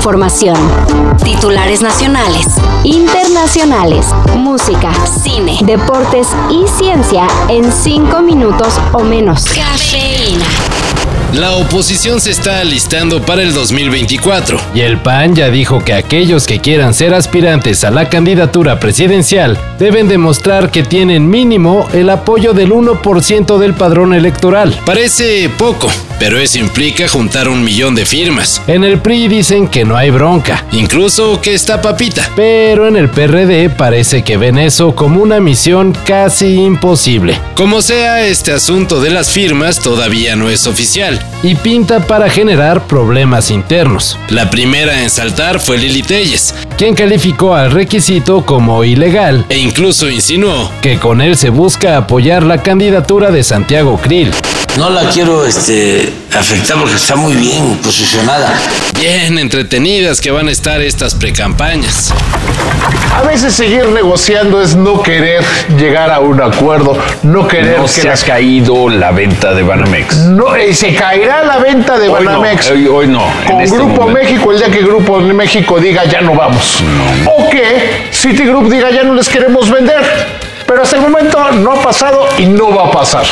información. 0.00 0.56
Titulares 1.22 1.82
nacionales, 1.82 2.46
internacionales, 2.84 4.06
música, 4.34 4.90
cine, 5.04 5.58
deportes 5.62 6.28
y 6.48 6.66
ciencia 6.66 7.26
en 7.48 7.70
5 7.70 8.22
minutos 8.22 8.80
o 8.94 9.00
menos. 9.00 9.44
Cafeína. 9.44 10.79
La 11.34 11.52
oposición 11.52 12.20
se 12.20 12.32
está 12.32 12.58
alistando 12.58 13.22
para 13.22 13.42
el 13.42 13.54
2024 13.54 14.60
y 14.74 14.80
el 14.80 14.98
PAN 14.98 15.36
ya 15.36 15.48
dijo 15.48 15.78
que 15.78 15.92
aquellos 15.92 16.44
que 16.44 16.58
quieran 16.58 16.92
ser 16.92 17.14
aspirantes 17.14 17.84
a 17.84 17.92
la 17.92 18.08
candidatura 18.08 18.80
presidencial 18.80 19.56
deben 19.78 20.08
demostrar 20.08 20.72
que 20.72 20.82
tienen 20.82 21.30
mínimo 21.30 21.88
el 21.92 22.10
apoyo 22.10 22.52
del 22.52 22.72
1% 22.72 23.58
del 23.58 23.74
padrón 23.74 24.12
electoral. 24.12 24.76
Parece 24.84 25.48
poco, 25.56 25.88
pero 26.18 26.36
eso 26.36 26.58
implica 26.58 27.06
juntar 27.06 27.48
un 27.48 27.62
millón 27.62 27.94
de 27.94 28.06
firmas. 28.06 28.60
En 28.66 28.82
el 28.82 28.98
PRI 28.98 29.28
dicen 29.28 29.68
que 29.68 29.84
no 29.84 29.96
hay 29.96 30.10
bronca, 30.10 30.64
incluso 30.72 31.40
que 31.40 31.54
está 31.54 31.80
papita. 31.80 32.28
Pero 32.34 32.88
en 32.88 32.96
el 32.96 33.08
PRD 33.08 33.70
parece 33.70 34.24
que 34.24 34.36
ven 34.36 34.58
eso 34.58 34.96
como 34.96 35.22
una 35.22 35.38
misión 35.38 35.96
casi 36.04 36.60
imposible. 36.60 37.38
Como 37.54 37.82
sea, 37.82 38.26
este 38.26 38.50
asunto 38.50 39.00
de 39.00 39.10
las 39.10 39.30
firmas 39.30 39.78
todavía 39.78 40.34
no 40.34 40.50
es 40.50 40.66
oficial 40.66 41.19
y 41.42 41.54
pinta 41.54 42.00
para 42.00 42.28
generar 42.28 42.86
problemas 42.86 43.50
internos. 43.50 44.18
La 44.28 44.50
primera 44.50 45.02
en 45.02 45.10
saltar 45.10 45.60
fue 45.60 45.78
Lili 45.78 46.02
Telles, 46.02 46.54
quien 46.76 46.94
calificó 46.94 47.54
al 47.54 47.70
requisito 47.70 48.44
como 48.44 48.84
ilegal 48.84 49.44
e 49.48 49.58
incluso 49.58 50.08
insinuó 50.08 50.70
que 50.82 50.98
con 50.98 51.20
él 51.20 51.36
se 51.36 51.50
busca 51.50 51.96
apoyar 51.96 52.42
la 52.42 52.62
candidatura 52.62 53.30
de 53.30 53.42
Santiago 53.42 53.98
Krill. 53.98 54.30
No 54.78 54.88
la 54.88 55.10
quiero 55.10 55.44
este, 55.44 56.10
afectar 56.38 56.78
porque 56.78 56.94
está 56.96 57.16
muy 57.16 57.34
bien 57.34 57.76
posicionada. 57.82 58.52
Bien 58.98 59.36
entretenidas 59.38 60.20
que 60.20 60.30
van 60.30 60.48
a 60.48 60.52
estar 60.52 60.80
estas 60.80 61.14
precampañas. 61.14 62.12
A 63.14 63.22
veces 63.22 63.52
seguir 63.54 63.86
negociando 63.88 64.62
es 64.62 64.76
no 64.76 65.02
querer 65.02 65.44
llegar 65.76 66.10
a 66.10 66.20
un 66.20 66.40
acuerdo, 66.40 66.96
no 67.24 67.46
querer 67.48 67.78
no 67.78 67.84
que 67.84 67.88
se 67.90 68.02
ha 68.08 68.12
las- 68.12 68.24
caído 68.24 68.88
la 68.88 69.10
venta 69.10 69.52
de 69.52 69.62
Banamex. 69.62 70.16
No, 70.28 70.54
eh, 70.56 70.72
se 70.72 70.94
caerá 70.94 71.44
la 71.44 71.58
venta 71.58 71.98
de 71.98 72.08
Hoy 72.08 72.24
no, 72.24 72.30
Banamex. 72.40 72.70
hoy- 72.70 72.86
hoy 72.86 73.06
no, 73.08 73.22
Con 73.46 73.60
este 73.60 73.76
Grupo 73.76 74.02
momento. 74.02 74.20
México, 74.22 74.52
el 74.52 74.58
día 74.58 74.70
que 74.70 74.82
Grupo 74.82 75.18
México 75.20 75.78
diga 75.80 76.04
ya 76.04 76.20
no 76.22 76.34
vamos. 76.34 76.82
O 77.26 77.50
que 77.50 78.08
Citigroup 78.12 78.70
diga 78.70 78.90
ya 78.90 79.02
no 79.02 79.14
les 79.14 79.28
queremos 79.28 79.68
vender. 79.70 80.39
Pero 80.80 80.86
hasta 80.88 80.96
el 80.96 81.02
momento 81.02 81.52
no 81.62 81.72
ha 81.72 81.82
pasado 81.82 82.26
y 82.38 82.46
no 82.46 82.74
va 82.74 82.86
a 82.86 82.90
pasar. 82.90 83.22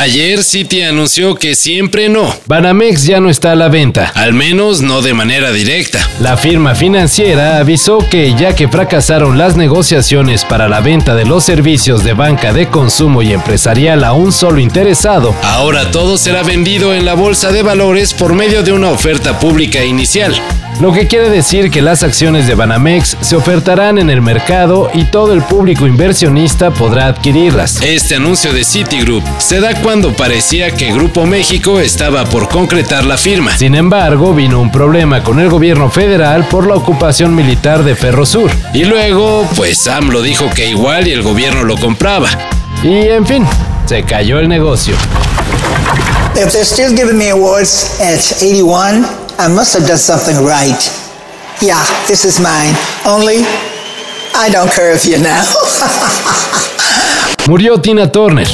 Ayer 0.00 0.42
Citi 0.42 0.80
anunció 0.80 1.34
que 1.34 1.54
siempre 1.54 2.08
no. 2.08 2.34
Banamex 2.46 3.04
ya 3.04 3.20
no 3.20 3.28
está 3.28 3.52
a 3.52 3.54
la 3.54 3.68
venta, 3.68 4.12
al 4.14 4.32
menos 4.32 4.80
no 4.80 5.02
de 5.02 5.12
manera 5.12 5.52
directa. 5.52 5.98
La 6.20 6.38
firma 6.38 6.74
financiera 6.74 7.58
avisó 7.58 7.98
que 7.98 8.34
ya 8.34 8.54
que 8.54 8.68
fracasaron 8.68 9.36
las 9.36 9.56
negociaciones 9.56 10.46
para 10.46 10.70
la 10.70 10.80
venta 10.80 11.14
de 11.14 11.26
los 11.26 11.44
servicios 11.44 12.02
de 12.02 12.14
banca 12.14 12.54
de 12.54 12.68
consumo 12.68 13.20
y 13.20 13.34
empresarial 13.34 14.02
a 14.02 14.14
un 14.14 14.32
solo 14.32 14.58
interesado, 14.58 15.34
ahora 15.42 15.90
todo 15.90 16.16
será 16.16 16.42
vendido 16.44 16.94
en 16.94 17.04
la 17.04 17.12
bolsa 17.12 17.52
de 17.52 17.62
valores 17.62 18.14
por 18.14 18.32
medio 18.32 18.62
de 18.62 18.72
una 18.72 18.88
oferta 18.88 19.38
pública 19.38 19.84
inicial. 19.84 20.34
Lo 20.80 20.92
que 20.92 21.06
quiere 21.06 21.30
decir 21.30 21.70
que 21.70 21.80
las 21.80 22.02
acciones 22.02 22.46
de 22.46 22.54
Banamex 22.54 23.16
se 23.22 23.34
ofertarán 23.34 23.96
en 23.96 24.10
el 24.10 24.20
mercado 24.20 24.90
y 24.92 25.04
todo 25.04 25.32
el 25.32 25.40
público 25.42 25.86
inversionista 25.86 26.70
podrá 26.70 27.06
adquirirlas. 27.06 27.80
Este 27.80 28.16
anuncio 28.16 28.52
de 28.52 28.62
Citigroup 28.62 29.24
se 29.38 29.60
da 29.60 29.80
cuando 29.80 30.14
parecía 30.14 30.72
que 30.72 30.92
Grupo 30.92 31.24
México 31.24 31.80
estaba 31.80 32.26
por 32.26 32.50
concretar 32.50 33.06
la 33.06 33.16
firma. 33.16 33.56
Sin 33.56 33.74
embargo, 33.74 34.34
vino 34.34 34.60
un 34.60 34.70
problema 34.70 35.22
con 35.22 35.40
el 35.40 35.48
gobierno 35.48 35.90
federal 35.90 36.46
por 36.46 36.66
la 36.66 36.74
ocupación 36.74 37.34
militar 37.34 37.82
de 37.82 37.96
Ferrosur. 37.96 38.50
Y 38.74 38.84
luego, 38.84 39.48
pues 39.56 39.88
AMLO 39.88 40.20
dijo 40.20 40.50
que 40.54 40.68
igual 40.68 41.08
y 41.08 41.12
el 41.12 41.22
gobierno 41.22 41.64
lo 41.64 41.78
compraba. 41.78 42.28
Y 42.82 43.08
en 43.08 43.26
fin, 43.26 43.46
se 43.86 44.02
cayó 44.02 44.40
el 44.40 44.48
negocio. 44.48 44.94
If 46.34 46.52
they're 46.52 46.66
still 46.66 46.94
giving 46.94 47.16
me 47.16 47.30
awards 47.30 47.98
at 47.98 48.18
81, 48.18 49.25
I 49.38 49.48
must 49.48 49.74
have 49.74 49.86
done 49.86 49.98
something 49.98 50.36
right. 50.46 50.80
Yeah, 51.60 51.84
this 52.08 52.24
is 52.24 52.40
mine. 52.40 52.74
Only, 53.04 53.44
I 54.34 54.48
don't 54.50 54.70
curve 54.70 55.04
you 55.04 55.18
now. 55.18 55.44
Murió 57.46 57.80
Tina 57.80 58.10
Turner. 58.10 58.46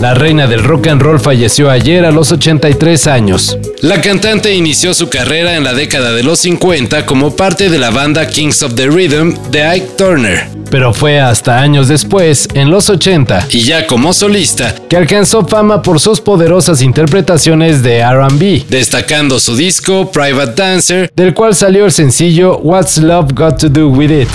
La 0.00 0.14
reina 0.14 0.46
del 0.46 0.62
rock 0.64 0.88
and 0.88 1.00
roll 1.00 1.20
falleció 1.20 1.70
ayer 1.70 2.04
a 2.04 2.10
los 2.10 2.32
83 2.32 3.06
años. 3.06 3.56
La 3.82 4.00
cantante 4.00 4.52
inició 4.52 4.94
su 4.94 5.08
carrera 5.08 5.56
en 5.56 5.64
la 5.64 5.74
década 5.74 6.12
de 6.12 6.24
los 6.24 6.40
50 6.40 7.06
como 7.06 7.34
parte 7.34 7.70
de 7.70 7.78
la 7.78 7.90
banda 7.90 8.28
Kings 8.28 8.62
of 8.62 8.74
the 8.74 8.88
Rhythm 8.88 9.34
de 9.50 9.64
Ike 9.64 9.86
Turner. 9.96 10.55
Pero 10.70 10.92
fue 10.92 11.20
hasta 11.20 11.60
años 11.60 11.88
después, 11.88 12.48
en 12.54 12.70
los 12.70 12.90
80, 12.90 13.48
y 13.50 13.62
ya 13.62 13.86
como 13.86 14.12
solista, 14.12 14.74
que 14.88 14.96
alcanzó 14.96 15.46
fama 15.46 15.82
por 15.82 16.00
sus 16.00 16.20
poderosas 16.20 16.82
interpretaciones 16.82 17.82
de 17.82 18.04
RB, 18.04 18.66
destacando 18.68 19.38
su 19.38 19.56
disco 19.56 20.10
Private 20.10 20.54
Dancer, 20.54 21.10
del 21.14 21.34
cual 21.34 21.54
salió 21.54 21.84
el 21.84 21.92
sencillo 21.92 22.58
What's 22.58 22.98
Love 22.98 23.32
Got 23.32 23.58
to 23.58 23.68
Do 23.68 23.88
With 23.88 24.10
It. 24.10 24.28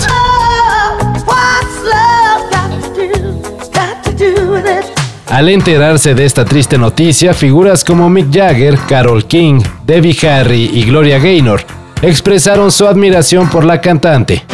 Al 5.26 5.48
enterarse 5.48 6.14
de 6.14 6.26
esta 6.26 6.44
triste 6.44 6.76
noticia, 6.76 7.32
figuras 7.32 7.84
como 7.84 8.10
Mick 8.10 8.30
Jagger, 8.30 8.78
Carol 8.86 9.24
King, 9.24 9.62
Debbie 9.86 10.16
Harry 10.28 10.70
y 10.74 10.84
Gloria 10.84 11.18
Gaynor 11.18 11.64
expresaron 12.02 12.70
su 12.70 12.86
admiración 12.86 13.48
por 13.48 13.64
la 13.64 13.80
cantante. 13.80 14.44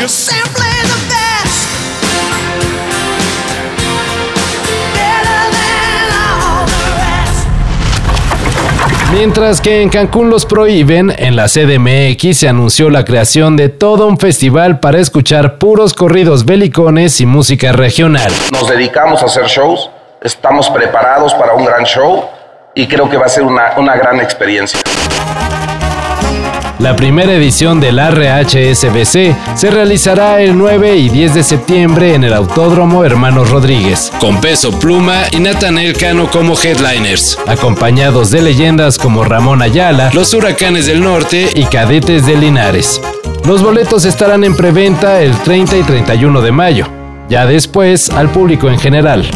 Mientras 9.18 9.60
que 9.60 9.82
en 9.82 9.88
Cancún 9.88 10.30
los 10.30 10.46
prohíben, 10.46 11.12
en 11.18 11.34
la 11.34 11.48
CDMX 11.48 12.38
se 12.38 12.48
anunció 12.48 12.88
la 12.88 13.04
creación 13.04 13.56
de 13.56 13.68
todo 13.68 14.06
un 14.06 14.16
festival 14.16 14.78
para 14.78 15.00
escuchar 15.00 15.58
puros 15.58 15.92
corridos 15.92 16.44
belicones 16.44 17.20
y 17.20 17.26
música 17.26 17.72
regional. 17.72 18.30
Nos 18.52 18.68
dedicamos 18.68 19.20
a 19.24 19.26
hacer 19.26 19.46
shows, 19.46 19.90
estamos 20.22 20.70
preparados 20.70 21.34
para 21.34 21.54
un 21.54 21.64
gran 21.64 21.82
show 21.82 22.26
y 22.76 22.86
creo 22.86 23.10
que 23.10 23.16
va 23.16 23.26
a 23.26 23.28
ser 23.28 23.42
una, 23.42 23.72
una 23.76 23.96
gran 23.96 24.20
experiencia. 24.20 24.78
La 26.78 26.94
primera 26.94 27.32
edición 27.32 27.80
del 27.80 27.98
RHSBC 27.98 29.56
se 29.56 29.70
realizará 29.70 30.40
el 30.40 30.56
9 30.56 30.96
y 30.96 31.08
10 31.08 31.34
de 31.34 31.42
septiembre 31.42 32.14
en 32.14 32.22
el 32.22 32.32
Autódromo 32.32 33.04
Hermanos 33.04 33.50
Rodríguez, 33.50 34.12
con 34.20 34.40
Peso 34.40 34.70
Pluma 34.78 35.24
y 35.32 35.40
Natanel 35.40 35.96
Cano 35.96 36.30
como 36.30 36.54
headliners, 36.56 37.36
acompañados 37.48 38.30
de 38.30 38.42
leyendas 38.42 38.96
como 38.96 39.24
Ramón 39.24 39.60
Ayala, 39.60 40.10
Los 40.14 40.32
Huracanes 40.34 40.86
del 40.86 41.00
Norte 41.02 41.50
y 41.52 41.64
Cadetes 41.64 42.26
de 42.26 42.36
Linares. 42.36 43.00
Los 43.44 43.60
boletos 43.60 44.04
estarán 44.04 44.44
en 44.44 44.54
preventa 44.54 45.20
el 45.20 45.36
30 45.36 45.78
y 45.78 45.82
31 45.82 46.40
de 46.42 46.52
mayo, 46.52 46.86
ya 47.28 47.44
después 47.44 48.08
al 48.10 48.30
público 48.30 48.70
en 48.70 48.78
general. 48.78 49.28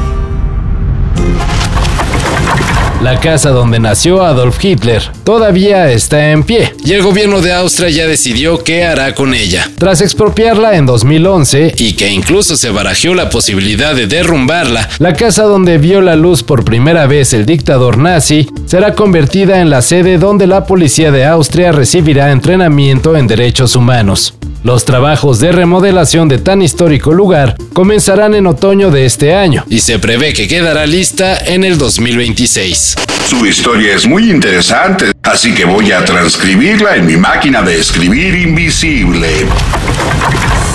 La 3.02 3.18
casa 3.18 3.50
donde 3.50 3.80
nació 3.80 4.22
Adolf 4.22 4.64
Hitler 4.64 5.02
todavía 5.24 5.90
está 5.90 6.30
en 6.30 6.44
pie 6.44 6.72
y 6.84 6.92
el 6.92 7.02
gobierno 7.02 7.40
de 7.40 7.52
Austria 7.52 7.90
ya 7.90 8.06
decidió 8.06 8.62
qué 8.62 8.84
hará 8.84 9.12
con 9.12 9.34
ella. 9.34 9.68
Tras 9.76 10.00
expropiarla 10.00 10.76
en 10.76 10.86
2011 10.86 11.74
y 11.78 11.94
que 11.94 12.12
incluso 12.12 12.56
se 12.56 12.70
barajó 12.70 13.12
la 13.14 13.28
posibilidad 13.28 13.96
de 13.96 14.06
derrumbarla, 14.06 14.88
la 15.00 15.14
casa 15.14 15.42
donde 15.42 15.78
vio 15.78 16.00
la 16.00 16.14
luz 16.14 16.44
por 16.44 16.64
primera 16.64 17.06
vez 17.06 17.32
el 17.32 17.44
dictador 17.44 17.98
nazi 17.98 18.48
será 18.66 18.94
convertida 18.94 19.60
en 19.60 19.68
la 19.68 19.82
sede 19.82 20.18
donde 20.18 20.46
la 20.46 20.64
policía 20.64 21.10
de 21.10 21.24
Austria 21.24 21.72
recibirá 21.72 22.30
entrenamiento 22.30 23.16
en 23.16 23.26
derechos 23.26 23.74
humanos. 23.74 24.34
Los 24.64 24.84
trabajos 24.84 25.40
de 25.40 25.50
remodelación 25.50 26.28
de 26.28 26.38
tan 26.38 26.62
histórico 26.62 27.12
lugar 27.12 27.56
comenzarán 27.72 28.34
en 28.34 28.46
otoño 28.46 28.92
de 28.92 29.06
este 29.06 29.34
año 29.34 29.64
y 29.68 29.80
se 29.80 29.98
prevé 29.98 30.32
que 30.32 30.46
quedará 30.46 30.86
lista 30.86 31.36
en 31.36 31.64
el 31.64 31.78
2026. 31.78 32.91
Su 33.26 33.46
historia 33.46 33.94
es 33.94 34.06
muy 34.06 34.30
interesante, 34.30 35.12
así 35.22 35.54
que 35.54 35.64
voy 35.64 35.92
a 35.92 36.04
transcribirla 36.04 36.96
en 36.96 37.06
mi 37.06 37.16
máquina 37.16 37.62
de 37.62 37.78
escribir 37.78 38.34
invisible. 38.34 39.46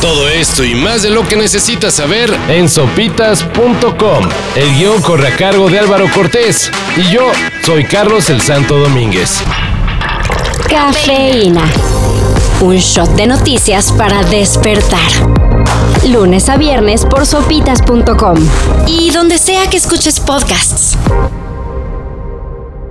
Todo 0.01 0.27
esto 0.29 0.63
y 0.63 0.75
más 0.75 1.01
de 1.01 1.09
lo 1.09 1.27
que 1.27 1.35
necesitas 1.35 1.95
saber 1.95 2.31
en 2.49 2.69
sopitas.com. 2.69 4.29
El 4.55 4.75
guion 4.75 5.01
corre 5.01 5.27
a 5.27 5.35
cargo 5.35 5.69
de 5.69 5.79
Álvaro 5.79 6.09
Cortés 6.13 6.71
y 6.95 7.11
yo 7.11 7.31
soy 7.63 7.83
Carlos 7.83 8.29
el 8.29 8.41
Santo 8.41 8.77
Domínguez. 8.77 9.41
Cafeína. 10.69 11.63
Un 12.61 12.77
shot 12.77 13.09
de 13.15 13.27
noticias 13.27 13.91
para 13.91 14.23
despertar. 14.23 15.11
Lunes 16.07 16.49
a 16.49 16.57
viernes 16.57 17.05
por 17.05 17.25
sopitas.com. 17.25 18.37
Y 18.87 19.11
donde 19.11 19.37
sea 19.37 19.69
que 19.69 19.77
escuches 19.77 20.19
podcasts. 20.19 20.97